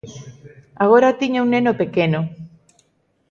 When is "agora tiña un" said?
0.83-1.49